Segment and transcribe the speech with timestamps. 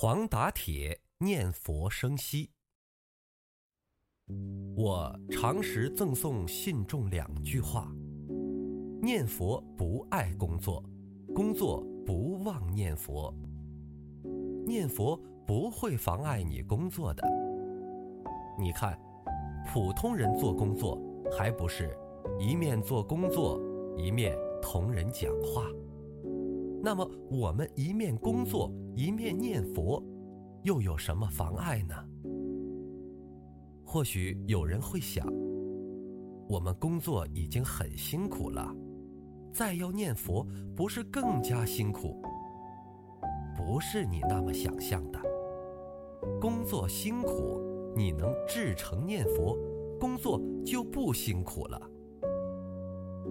[0.00, 2.52] 黄打铁念佛生息。
[4.76, 7.92] 我常时赠送信众两句话：
[9.02, 10.88] 念佛不爱工作，
[11.34, 13.34] 工作不忘念佛。
[14.64, 17.28] 念佛不会妨碍你工作的。
[18.56, 18.96] 你看，
[19.66, 20.96] 普通人做工作，
[21.36, 21.92] 还不是
[22.38, 23.60] 一面做工作，
[23.96, 25.68] 一面同人讲话？
[26.82, 30.02] 那么我们一面工作一面念佛，
[30.62, 31.94] 又有什么妨碍呢？
[33.84, 35.26] 或许有人会想，
[36.48, 38.74] 我们工作已经很辛苦了，
[39.52, 40.46] 再要念佛，
[40.76, 42.22] 不是更加辛苦？
[43.56, 45.18] 不是你那么想象的。
[46.40, 47.60] 工作辛苦，
[47.96, 49.58] 你能至诚念佛，
[49.98, 51.80] 工作就不辛苦了。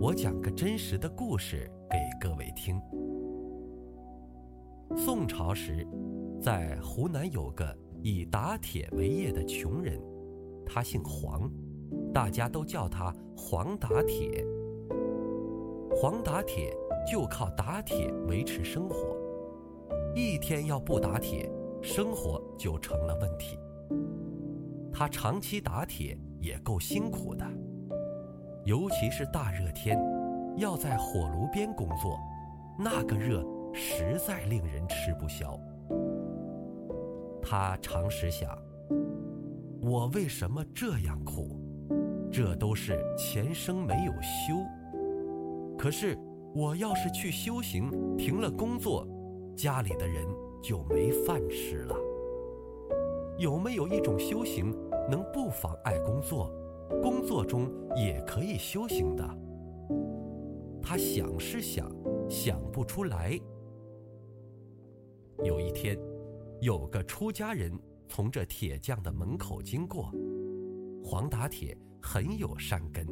[0.00, 2.80] 我讲个真实的故事给各位听。
[4.98, 5.86] 宋朝时，
[6.40, 10.00] 在湖南有个以打铁为业的穷人，
[10.64, 11.48] 他姓黄，
[12.14, 14.42] 大家都叫他黄打铁。
[15.94, 16.74] 黄打铁
[17.10, 19.14] 就靠打铁维持生活，
[20.14, 21.48] 一天要不打铁，
[21.82, 23.58] 生活就成了问题。
[24.90, 27.46] 他长期打铁也够辛苦的，
[28.64, 29.98] 尤其是大热天，
[30.56, 32.18] 要在火炉边工作，
[32.78, 33.46] 那个热。
[33.76, 35.60] 实在令人吃不消。
[37.42, 38.58] 他常时想：
[39.82, 41.60] 我为什么这样苦？
[42.32, 44.56] 这都是前生没有修。
[45.78, 46.18] 可是
[46.54, 49.06] 我要是去修行，停了工作，
[49.54, 50.26] 家里的人
[50.62, 51.94] 就没饭吃了。
[53.38, 54.74] 有没有一种修行
[55.10, 56.50] 能不妨碍工作，
[57.02, 59.22] 工作中也可以修行的？
[60.82, 61.86] 他想是想，
[62.28, 63.38] 想不出来。
[65.44, 65.98] 有一天，
[66.60, 67.72] 有个出家人
[68.08, 70.10] 从这铁匠的门口经过。
[71.04, 73.06] 黄打铁很有善根，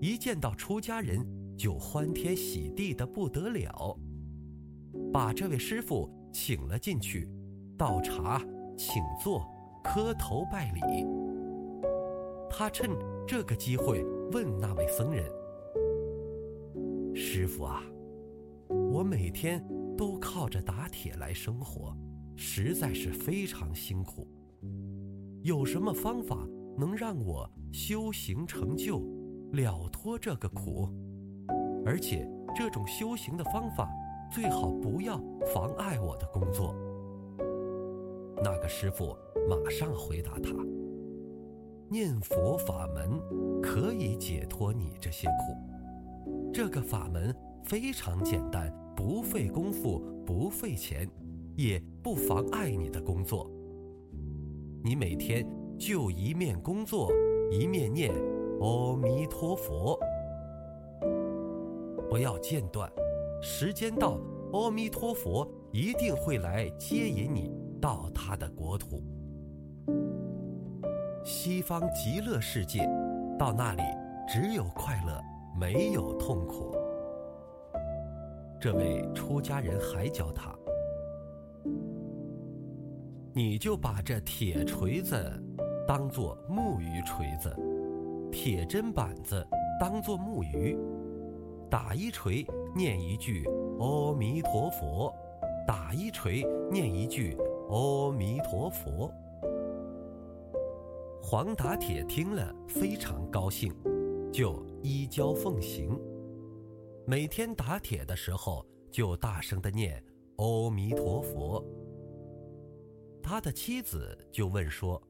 [0.00, 1.26] 一见到出家人
[1.56, 3.98] 就欢天喜地的不得了，
[5.12, 7.28] 把这位师傅请了进去，
[7.76, 8.40] 倒茶、
[8.76, 9.44] 请坐、
[9.82, 10.80] 磕头拜礼。
[12.48, 12.90] 他趁
[13.26, 15.24] 这个机会问那位僧人
[17.16, 17.82] ：“师傅啊，
[18.90, 21.96] 我每天……”都靠着打铁来生活，
[22.34, 24.26] 实在是非常辛苦。
[25.42, 26.44] 有什么方法
[26.76, 29.00] 能让我修行成就，
[29.52, 30.88] 了脱这个苦？
[31.84, 33.88] 而且这种修行的方法
[34.32, 35.22] 最好不要
[35.54, 36.74] 妨碍我的工作。
[38.42, 39.14] 那个师傅
[39.48, 40.50] 马上回答他
[41.88, 43.20] ：“念佛法门
[43.62, 47.32] 可以解脱你这些苦，这个法门
[47.64, 51.08] 非常简单。”不费功夫，不费钱，
[51.56, 53.50] 也不妨碍你的工作。
[54.84, 55.44] 你每天
[55.78, 57.10] 就一面工作，
[57.50, 58.14] 一面念
[58.60, 59.98] 阿弥陀佛，
[62.08, 62.88] 不要间断。
[63.40, 64.20] 时间到，
[64.52, 67.50] 阿弥陀佛一定会来接引你
[67.80, 69.02] 到他的国土——
[71.24, 72.88] 西方极乐世界。
[73.38, 73.82] 到那里，
[74.28, 75.20] 只有快乐，
[75.58, 76.76] 没有痛苦。
[78.62, 80.56] 这位出家人还教他
[83.34, 85.16] ：“你就把这铁锤子
[85.84, 87.52] 当做木鱼锤子，
[88.30, 89.44] 铁砧板子
[89.80, 90.78] 当做木鱼，
[91.68, 93.44] 打一锤念一句
[93.80, 95.12] 阿弥陀佛，
[95.66, 97.36] 打一锤念一句
[97.68, 99.12] 阿弥陀佛。”
[101.20, 103.74] 黄打铁听了非常高兴，
[104.32, 105.98] 就依教奉行。
[107.04, 110.02] 每天打铁的时候，就大声的念
[110.38, 111.62] “阿弥陀佛”。
[113.20, 115.02] 他的妻子就问说：“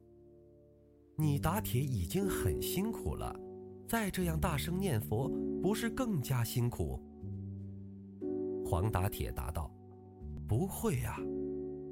[1.15, 3.35] 你打铁已经很辛苦了，
[3.87, 5.29] 再这样大声念佛，
[5.61, 6.99] 不是更加辛苦？”
[8.65, 9.71] 黄打铁答道
[10.49, 11.19] ：“不会呀，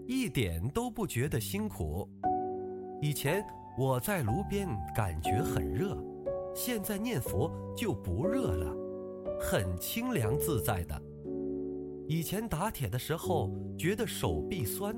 [0.08, 2.10] 一点都不觉得辛苦。
[3.04, 3.46] 以前
[3.78, 5.96] 我在炉边感觉很热，
[6.56, 8.78] 现在念佛就不热了。”
[9.42, 11.02] 很清凉自在的。
[12.08, 14.96] 以前打铁的时候觉得手臂酸，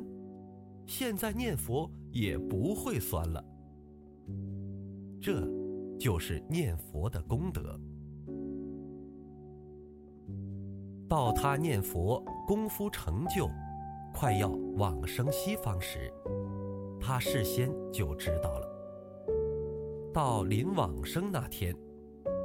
[0.86, 3.44] 现在念佛也不会酸了。
[5.22, 5.48] 这，
[5.98, 7.80] 就是念佛的功德。
[11.07, 13.50] 到他念佛功夫成就，
[14.13, 16.12] 快要往生西方时，
[17.00, 18.68] 他事先就知道了。
[20.12, 21.75] 到临往生那天。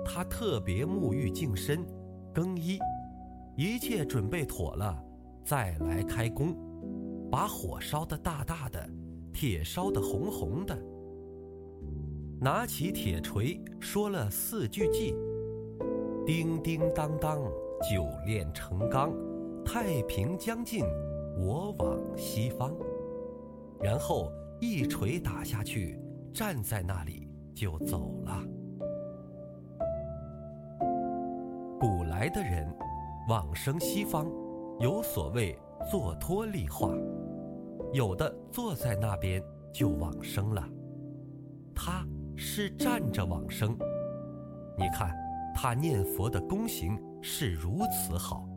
[0.08, 1.84] 他特别沐浴净身，
[2.34, 2.78] 更衣，
[3.56, 4.98] 一切准备妥了，
[5.44, 6.56] 再来开工。
[7.30, 8.88] 把火烧得大大的，
[9.34, 10.76] 铁烧得红红的。
[12.40, 15.14] 拿起铁锤，说了四句偈
[16.24, 17.42] ：“叮叮当当，
[17.82, 19.12] 酒炼成钢，
[19.62, 20.82] 太平将近，
[21.36, 22.74] 我往西方。”
[23.78, 26.00] 然后一锤打下去，
[26.32, 28.42] 站在那里就走了。
[32.18, 32.68] 来的人
[33.28, 34.26] 往生西方，
[34.80, 35.56] 有所谓
[35.88, 36.92] 坐托立化，
[37.92, 39.40] 有的坐在那边
[39.72, 40.68] 就往生了。
[41.76, 42.04] 他
[42.34, 43.78] 是站着往生，
[44.76, 45.14] 你看
[45.54, 48.48] 他念佛的功行是如此好，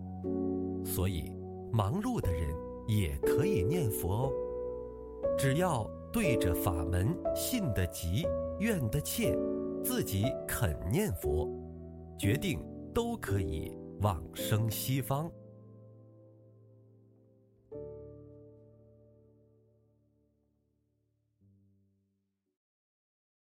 [0.84, 1.32] 所以
[1.72, 2.50] 忙碌的人
[2.88, 4.32] 也可以念佛哦。
[5.38, 8.26] 只要对着法门，信得急，
[8.58, 9.38] 愿得切，
[9.84, 11.48] 自己肯念佛，
[12.18, 12.60] 决定
[12.94, 13.72] 都可以
[14.02, 15.32] 往生西方。